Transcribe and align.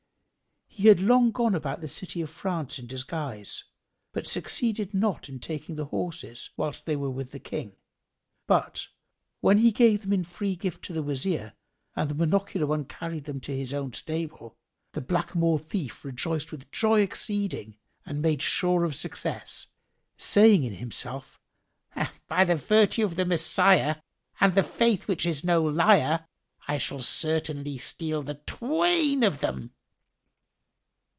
He 0.73 0.87
had 0.87 1.01
long 1.01 1.29
gone 1.31 1.53
about 1.53 1.81
the 1.81 1.87
city 1.87 2.21
of 2.21 2.31
France 2.31 2.79
in 2.79 2.87
disguise, 2.87 3.65
but 4.13 4.25
succeeded 4.25 4.95
not 4.95 5.29
in 5.29 5.37
taking 5.37 5.75
the 5.75 5.85
horses, 5.87 6.49
whilst 6.57 6.85
they 6.85 6.95
were 6.95 7.09
with 7.11 7.29
the 7.31 7.39
King; 7.39 7.75
but, 8.47 8.87
when 9.41 9.59
he 9.59 9.71
gave 9.71 10.01
them 10.01 10.13
in 10.13 10.23
free 10.23 10.55
gift 10.55 10.83
to 10.85 10.93
the 10.93 11.03
Wazir 11.03 11.53
and 11.95 12.09
the 12.09 12.15
monocular 12.15 12.65
one 12.65 12.85
carried 12.85 13.25
them 13.25 13.39
to 13.41 13.55
his 13.55 13.73
own 13.75 13.93
stable, 13.93 14.57
the 14.93 15.01
blackamoor 15.01 15.59
thief 15.59 16.03
rejoiced 16.03 16.51
with 16.51 16.71
joy 16.71 17.01
exceeding 17.01 17.77
and 18.03 18.21
made 18.21 18.41
sure 18.41 18.83
of 18.83 18.95
success, 18.95 19.67
saying 20.17 20.63
in 20.63 20.75
himself, 20.75 21.39
"By 22.27 22.43
the 22.45 22.55
virtue 22.55 23.03
of 23.05 23.17
the 23.17 23.25
Messiah 23.25 23.97
and 24.39 24.55
the 24.55 24.63
Faith 24.63 25.07
which 25.07 25.27
is 25.27 25.43
no 25.43 25.61
liar, 25.61 26.25
I 26.67 26.81
will 26.89 27.01
certainly 27.01 27.77
steal 27.77 28.23
the 28.23 28.41
twain 28.47 29.21
of 29.21 29.41
them!" 29.41 29.75